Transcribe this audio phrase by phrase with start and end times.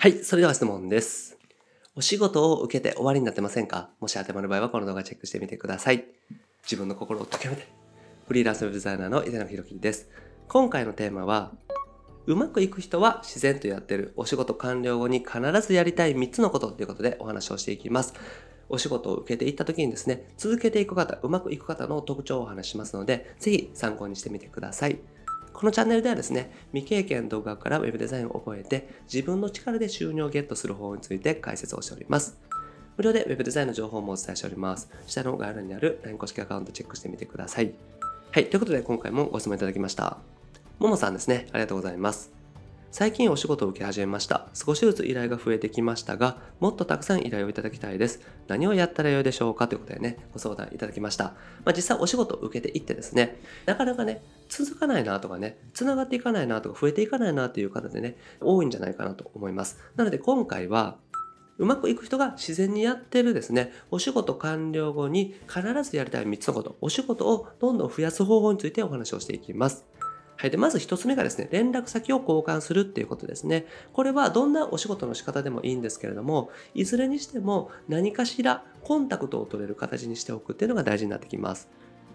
[0.00, 1.36] はい、それでは質問です。
[1.96, 3.90] お仕事を受けて終わりになってませんか？
[3.98, 6.04] もし当てまる場合はこの動画チェックしてみてください。
[6.62, 7.66] 自分の心を解きめて。
[8.28, 10.08] フリーランスウェブデザイナーの井手中弘樹です。
[10.46, 11.50] 今回のテーマは、
[12.26, 18.14] うまくいく人は自然とやってるお仕事完了後に必ずやりたい3つのことということでお話をしていきます。
[18.68, 25.00] お仕事を受けていった時にですね、続けていく方、うまくいく方の特徴をお話しますので、ぜひ参考にしてみてください。
[25.58, 32.38] このチャンネルではですね、未経験動画から Web デザインを覚えて、自分の力で収入をゲットする方法について解説をしております。
[32.96, 34.88] 無料で Web デザインの情報もお伝えしております。
[35.08, 37.74] 下の概要欄にある LINE 公式アカウントチェックしてみてください。
[38.30, 40.18] はい、ということで今回もご質問いただきました。
[40.78, 42.37] ももさんですね、ありがとうございます。
[42.90, 44.48] 最近お仕事を受け始めました。
[44.54, 48.20] 少しずつ依頼が増えてきましたが、もっとたくさん依頼をいただきたいです。
[48.46, 51.24] 何をやったらよいでしょうかということでね、ご相談いただきました。
[51.24, 51.34] ま
[51.66, 59.78] あ、実際お仕事を受けていってですね、なかなかね、続かないなとかね、繋がっていかないなとか増えていかないなっていう方でね、多いんじゃないかなと思います。
[59.96, 60.96] なので今回は、
[61.58, 69.84] うまくいく人が自然にやってるですね、お仕事完了後に必ずやりたい3つのこと、お仕事をどんどん増やす方法についてお話をしていきます。
[70.40, 70.50] はい。
[70.50, 73.66] で、まず一つ目がですね、連絡先を交換するっていうことですね。
[73.92, 81.68] これはどんなお仕事の仕方でもいいんですけれども、いずれにしても何かしらコンタクトを取れる形にしておくっていうのが大事になってきます。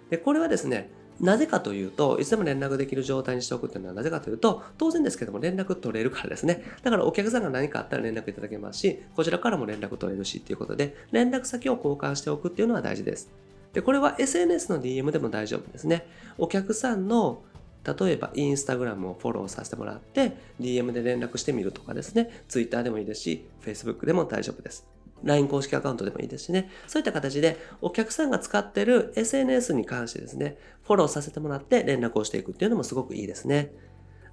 [0.09, 6.63] で、これはですね、なぜかというと、いつでも連絡できる状態にしておくっていうのはなぜかというと、当然ですけども連絡取れるからですね。
[6.81, 13.29] だからお客さんが何かあったら連絡いただけますし、こちらからも連絡取れるしっていうことで、連絡先を交換しておくっていうのは大事です。
[13.73, 16.07] で、これは SNS の DM でも大丈夫ですね。
[16.37, 17.43] お客さんの
[17.85, 22.29] 例えばインスタグラムをフォローさせてもらって DM で連絡してみるとかですね。
[22.47, 24.87] Twitter でもいいですし Facebook でも大丈夫です。
[25.23, 26.69] LINE 公式アカウントでもいいですしね。
[26.87, 33.71] そういった形でお客さんが使ってる SNS に関してですねフォローさせてもらって連絡をしていくっていうのもすごくいいですね。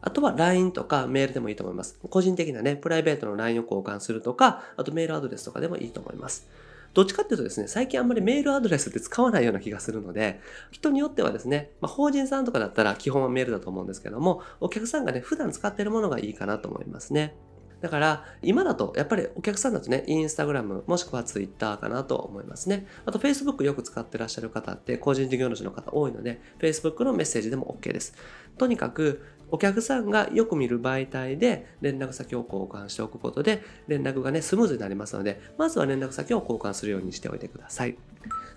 [0.02, 1.98] あとは LINE とかメールでもいいと思います。
[2.08, 6.48] 個人的なねプライベートの LINE を交換するとかあとメールアドレスとかでもいいと思います。
[6.92, 17.34] どっちかっていうとですね、最近あんまりメールアドレスって使わないような気がするので、人によってはですね、まあ、法人さんとかだったら基本はメールだと思うんですけども、お客さんがね、普段使ってるものがいいかなと思いますね。
[17.80, 22.86] だから、今だと、やっぱりお客さんだとね、インスタグラム、もしくはツイッターかなと思いますね。
[23.06, 28.14] あと、Facebook よく使ってらっしゃる方って、個人事業主の方多いので、Facebook のメッセージでも OK です。
[28.58, 37.96] とにかく、お客さんがよく見る媒体で連絡先を交換しておくことで連絡がねスムーズになりますのでまずは連絡先を交換するようにしておいてください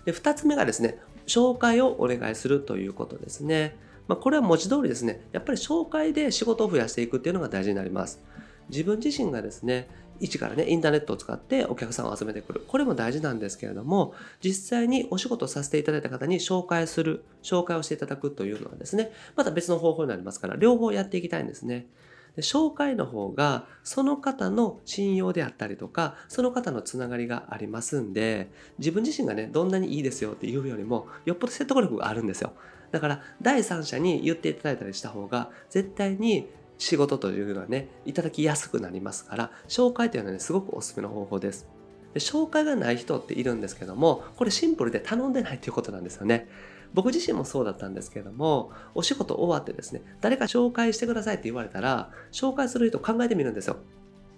[0.04, 8.22] で2つ目がですね紹介をお願いするということですねまあ、これは文字通りですねやっぱり紹介で仕事を増やしていくっていうのが大事になります
[8.68, 9.88] 自分自身がですね
[10.20, 12.64] 一からねインターネットを使ってお客さんを集めてくる。
[12.66, 21.86] これも大事なんですけれども実際にお仕事させていただいた方に紹介する紹介をしていただくというのはですねまた別の方法になりますから両方やっていきたいんですね。
[22.36, 32.52] で紹介の方がその方の信用であったりとかその方のつながりがありますんで自分自身がねどんなにいいですよっていうよりもよっぽど説得力があるんですよ。
[32.90, 36.48] だから第三者に言っていただいたりした方が絶対に
[36.78, 41.68] 仕事というのはねいただきやすくなりますから紹介というのはねすごくおすすめの方法です。
[42.12, 46.48] で紹介がない人っているんですけどもこれシンプルで頼んでないということなんですよね。
[46.92, 53.78] 僕自身もそうだったんですけどもお仕事終わってですね誰か紹介してくださいって言われたら紹介する人考えてみるんですよ。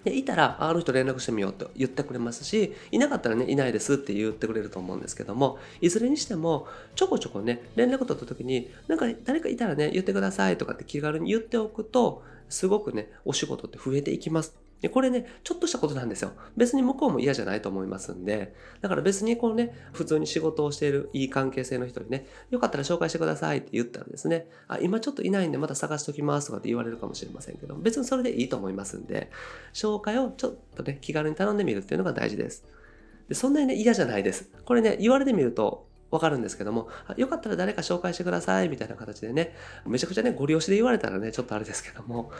[0.07, 14.66] でいたら、あの人連絡してみようと言ってくれますし、いなかったらね、いないですって言ってくれると思うんですけども、いずれにしても、ちょこちょこね、連絡取った時に、なんか誰かいたらね、言ってくださいとかって気軽に言っておくと、すごくね、お仕事って増えていきます。
[14.81, 16.33] でこれね、ちょっとしたことなんですよ。
[16.57, 29.31] 別に向こうも嫌じゃないと思いますんで、だから別にこうね、普通に仕事をしているいい関係性の人にね、よかったら紹介してくださいって言ったらですね、あ、今ちょっといないんでまた探しておきますとかって言われるかもしれませんけど、別にそれでいいと思いますんで、
[29.73, 32.65] 紹介をちょっとね、気軽に頼んでみるっていうのが大事です。
[33.29, 34.51] でそんなにね、嫌じゃないです。
[34.65, 39.55] これね、言われてみると、わかるんですけども、よかったら誰か紹介してくださいみたいな形でね、
[39.87, 42.31] めちゃくちゃね、ご利用しで言われたらね、ちょっとあれですけども、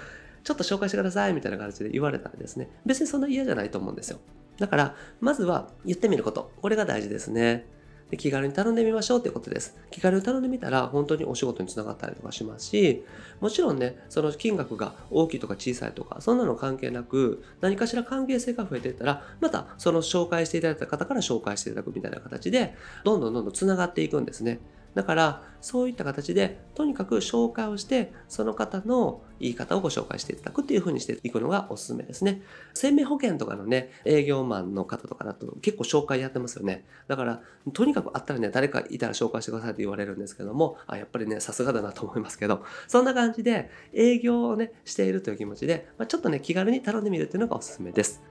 [0.47, 4.21] ちょっと紹介してくださいみたいな形で言われたらですね、別にそんな嫌じゃないと思うんですよ。
[4.59, 6.53] だから、まずは言ってみること。
[6.63, 7.67] これが大事ですね。
[8.11, 9.77] で気軽に頼んでみましょうってことです。
[9.91, 13.05] 気軽に頼んでみたら本当にお仕事につながったりとかしますし、
[13.41, 24.61] もちろんね、その金額が大きいとか小さいとか、そんなの関係なく、何かしら関係性が増えていったら、またその紹介していただいた方から紹介していただくみたいな形で、どんどんどんどんつながっていくんですね。
[24.97, 32.41] だからそういった形でとにかく紹介をしてその方の言い方をご紹介していただくっていう風にしていくのがおすすめですね。
[32.73, 36.87] 生命保険とかのね営業マンの方とかだと結構紹介やってますよね。
[37.09, 37.43] だから
[37.75, 48.23] とにかくあったらね誰かいたら紹介してくださいって言われるんですけどもあやっぱりねさすがだなと思いますけどそんな感じで営業をねしているという気持ちで、まあ、ちょっとね気軽に頼んでみるっていうのがおすすめです。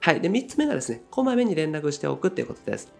[0.00, 0.20] はい。
[0.20, 2.92] で、3つ目がですね、こまめに連絡しておくっていうことです。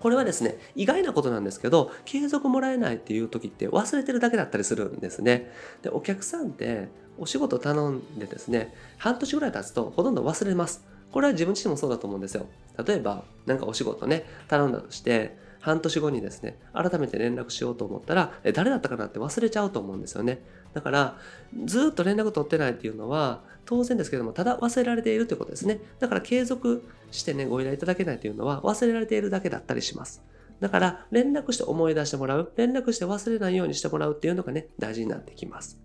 [0.00, 5.50] これはですね、意外なことなんですけど、継続もらえないっていう時って忘れてるだけだったりするんですね。
[5.82, 6.88] で、お客さんって
[7.18, 10.84] お仕事頼んでですね、半年ぐらい経つとほとんど忘れます。
[11.10, 12.46] これは自分自身もそうだと思うんですよ。
[12.86, 20.40] 例えば、なんかお仕事ね、頼んだとして、半年後にですね、改めて連絡しようと思ったら、え、誰だったかなって忘れちゃうと思うんですよね。
[20.74, 21.18] だから、
[21.64, 25.80] ずっと連絡取ってないっていうのは、当然ですけども、ただ忘れられているということですね。
[25.98, 30.22] だから継続してね、ご依頼いただけないというのは、忘れられているだけだったりします。
[30.60, 35.80] だから、連絡して思い出してもらう、連絡して忘れないようにしてもらうっていうのがね、大事になってきます。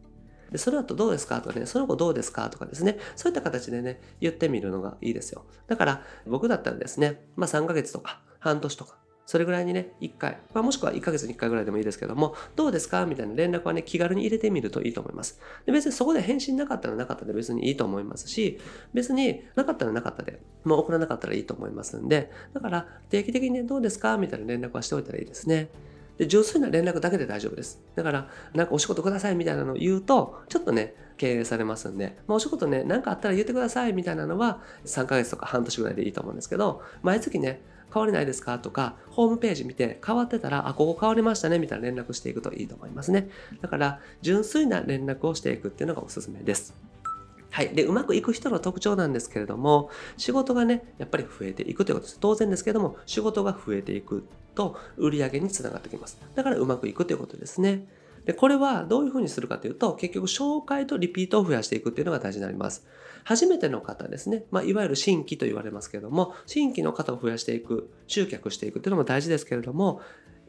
[0.51, 5.45] で、その後どうですかとかね、その後どうですかとかですね、そういった形でね、言ってみるのがいいですよ。
[5.65, 13.06] だから、僕だったらですね、まあ3ヶ月とか、半年とか、それぐらいにね、1回、まあ、もしくは1ヶ月に1回ぐらいでもいいですけども、どうですか？
[13.06, 15.39] みたいな連絡はね、気軽に入れてみるといいと思います。
[15.65, 18.59] で別にそこで返信なかったらなかったで別にいいと思いますし、
[18.94, 24.18] 別になかったらなかったで、もう送らなかったらいいと思いますんで、だから定期的にね、どうですか？
[24.18, 25.69] みたいな連絡はしておいたらいいですね。
[26.17, 27.81] で、純粋な連絡だけで大丈夫です。
[27.95, 37.62] だから、なんかお仕事くださいみたいなのを言うと、ちょっとね、経営されますんで、まあ、お仕事ね、何かあったら言ってくださいみたいなのは、3ヶ月とか半年ぐらいでいいと思うんですけど、毎月ね、
[37.93, 38.59] 変わりないですか？
[38.59, 43.29] とか、ホームページ見て変わってたら、あ、ここ変わりましたねみたいな連絡していくといいと思いますね。
[43.61, 46.73] だから、純粋な連絡をしていくっていうのがおすすめです。
[47.49, 47.75] はい。
[47.75, 52.19] で、うまくいく人の特徴なんですけれども、仕事がね、やっぱり増えていくということです。
[52.19, 54.23] 当然ですけども、仕事が増えていく
[54.55, 56.17] と、売り上げにつながってきます。
[56.33, 57.85] だからうまくいくということですね。
[58.25, 62.85] で、これはどういうふうにするかというと、結局紹介とリピートを増やしていくっていうのが大事になります。
[63.23, 64.45] 初めての方ですね。
[64.51, 70.01] まあ、いわゆる新規と言われますけれども、新規の方を増やしていく、集客していくっていうのも大事ですけれども、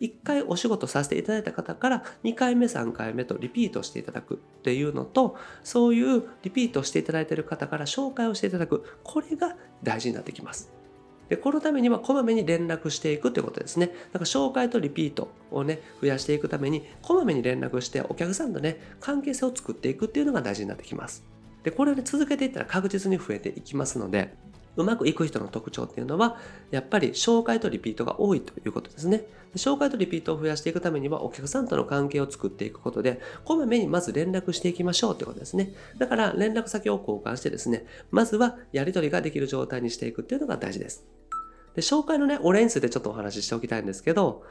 [0.02, 10.72] 1回お仕事させていただいた方から2回目3回目とリピートしていただくっていうのとそういうリピートしていただいている方から紹介をしていただくこれが大事になってきます
[11.32, 13.86] でこのためにはこまめに連絡していくということですね。
[13.86, 21.24] だから紹介とリピートをね、増やしていくために、こまめに連絡してお客さんとね、関係性を作っていくっていうのが大事になってきます。
[21.62, 24.34] で、これをね、続けていったら確実に増えていきますので、
[24.76, 26.38] うまくいく人の特徴っていうのは、
[26.70, 29.24] やっぱり紹介とリピートが多いということですね。
[29.56, 35.72] 紹介とリピートを増やしていくためには、お客さんとの関係を作っていくことで、こまめにまず連絡していきましょうということですね。
[35.96, 41.06] だから、連絡先を交換してですね、まずはやり取りができる状態にしていくっていうのが大事です。
[41.74, 44.42] で、紹介のね、お礼についてちょっとお話ししておきたいんですけど、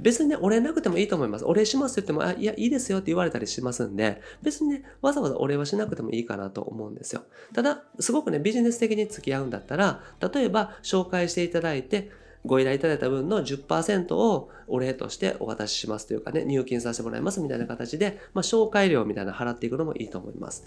[0.00, 1.44] 別にね、お礼なくてもいいと思います。
[1.44, 7.22] お礼しますって言っても、あ、いや、いいですよって言われたりしますんで、別にね、わざわざお礼はしなくてもいいかなと思うんですよ。
[7.54, 10.02] ただ、すごくね、ビジネス的に付き合うんだったら、
[10.32, 12.10] 例えば、紹介していただいて、
[12.46, 20.64] ご依頼いただいた分の10%をお礼としてお渡ししますというかね、入金させてもらいますみたいな形で、まあ、紹介料みたいな払っていくのもいいと思います。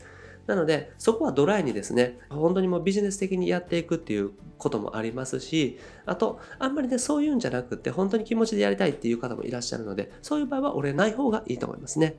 [0.48, 12.16] なので、そこはドライにですね、本当にもうビジネス的にやっていくっていうこともありますし、あと、あんまりね、そういうんじゃなくって、本当に気持ちでやりたいっていう方もいらっしゃるので、そういう場合は俺ない方がいいと思いますね。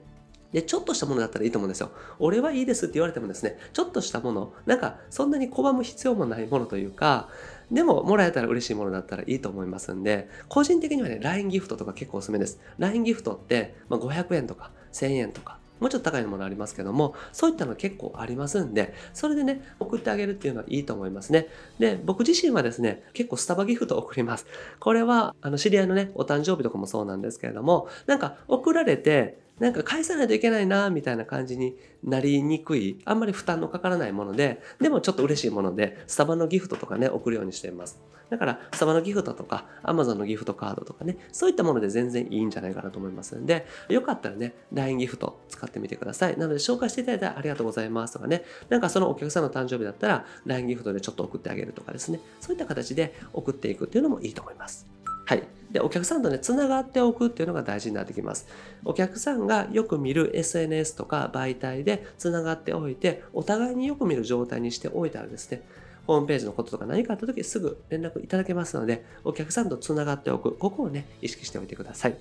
[0.52, 1.90] で、ちょっとしたものだったらいいと思うんですよ。
[2.18, 7.28] 俺はいいですって言われてもですね、ちょっとしたもの、なんかそんなに拒む必要もないものというか、
[7.70, 12.60] でも、もらえたら嬉しいものだったらいいと思いますんで、個人的にはね、LINE ギフトとか結構おすすめです。
[12.78, 21.48] LINE ギフトって、まあ、500円とか1000円とか、もうちょっと高いものありますけども、そういったの結構ありますんで、それでね、送ってあげるっていうのはいいと思いますね。
[21.80, 24.46] で、僕自身はですね、結構スタバギフトを送ります。
[24.78, 38.00] これは、あの、知り合いのね、お誕生日とかもそうなんですけれども、なんか送られて、なんか返さないといけないな、みたいな感じになりにくい、あんまり負担のかからないもので、でもちょっと嬉しいもので、スタバのギフトとかね、送るようにしています。
[38.28, 46.36] だから、スタバのギフトとか、アマゾンのギフトカードとかね、そういったもので全然いいんじゃないかなと思いますんで、よかったらね、LINE ギフト使ってみてください。
[46.36, 55.01] なので、紹介していただいてありがとうございますとかね、なんかそのお客さんの誕生日だったら、LINE ギフトでちょっと送ってあげるとかですね、そういった形で送っていくっていうのもいいと思います。
[55.24, 55.42] はい。
[55.70, 58.46] で、お客さんとね、つながっておくっていうのが大事になってきます。
[58.84, 65.62] お客さんがよく見る SNS とか媒体でつながっておいて、お互いによく見る状態にしておいたらですね、
[66.06, 70.52] ホームページのこととか何かあった時すぐ連絡いただけますので、お客さんとつながっておく。
[70.52, 72.18] ここをね、意識しておいてください。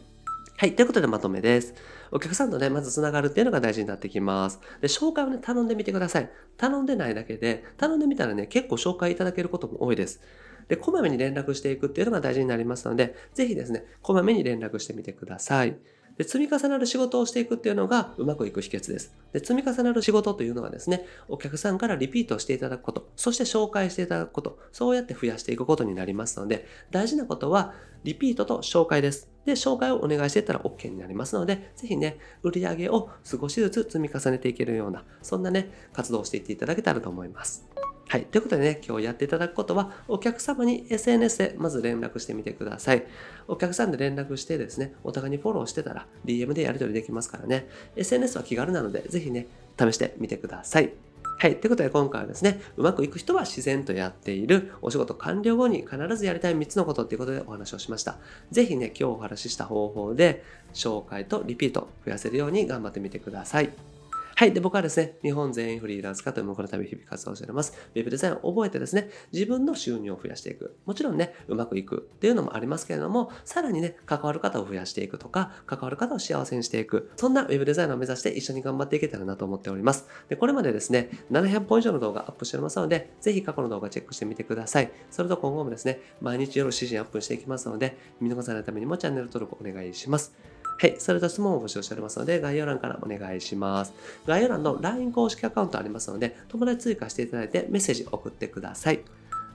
[0.58, 0.76] はい。
[0.76, 1.74] ということでまとめです。
[2.12, 4.60] お客さんとね、まずつながるっていうのが大事になってきます。
[4.80, 6.30] で、紹介をね、頼んでみてください。
[6.56, 10.22] 頼んでないだけで、頼んでみたらね、結構紹介いただけることも多いです。
[10.72, 15.78] で、こまめに連絡していくっていうのが大事になりますので、ぜひですね、こまめに連絡してみてください。
[16.18, 19.14] で積み重なる仕事をしていくっていうのがうまくいく秘訣です。
[19.34, 27.74] で積み重なる仕事というのはですね、お客さんからリピートしていただくこと、そして紹介していただくこと、そうやって増やしていくことになりますので、大事なことは
[28.06, 29.30] リピートと紹介です。
[29.46, 37.71] で、紹介をお願いしていったら OK になりますので、ぜひね、売り上げを少しずつ積み重ねていけるような、そんなね、活動をしていっていただけたらと思います。
[38.12, 38.26] はい。
[38.26, 43.06] ということでね、今日やっていただくことは、お客様に SNS でまず連絡してみてください。
[43.48, 49.48] お客さんで連絡してですね、お互いにフォローしてたら、DM でやり取りできますからね、SNS は気軽なので、ぜひね、
[49.80, 50.92] 試してみてください。
[51.38, 51.56] はい。
[51.56, 58.18] ということで今回はですね、うまくいく人は自然とやっているお仕事完了後に必ずやりたい3つのことっていうことでお話をしました。
[58.52, 63.91] ぜひね、今日お話しした方法で紹介とリピート増やせるように頑張ってみてください。
[64.42, 64.54] はい。
[64.54, 67.78] で、僕はですね、日本全員フリーランス化というものこのため日々活動しております。
[67.94, 70.80] ウェブデザインを覚えてですね、自分の収入を増やしていく。
[70.88, 77.12] もちろんね、うまくいくっていうのもありますけれども、さらにね、関わる方を増やしていくとか、関わる方を幸せにしていく。
[77.18, 80.08] そんなウェブデザインを目指して一緒に頑張っていけたらなと思っております。
[80.28, 84.92] で、これまでですね、700本以上の動画アップしておりますので、ぜひ過去の動画チェックしてみてください。
[85.12, 90.34] それと今後もですね、毎日夜7時にアップしていきますので、見逃さないためにもチャンネル登録お願いします。
[90.82, 90.96] はい。
[90.98, 93.94] それと質問を募集しておりますので、概要欄からお願いします。
[94.26, 99.02] 概要欄の LINE 公式アカウントありますので、友達追加していただいてメッセージ送ってください。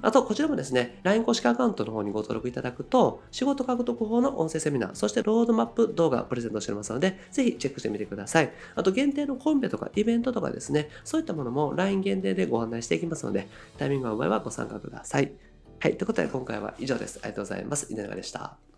[0.03, 8.53] あと、こちらもですね、LINE 公式アカウントの方にご登録いただくと、仕事獲得法の音声セミナー、そしてロードマップ動画プレゼントしておりますので、ぜひチェックしてみてください。
[8.77, 15.33] あと、限定のコンペとかイベントとかですね、そういったものも LINE 限定でご案内していきますので、タイミングが合う場合はご参加ください。
[15.81, 15.97] はい。
[15.97, 17.19] ということで、今回は以上です。
[17.25, 17.93] ありがとうございます。
[17.93, 18.76] 稲永でした。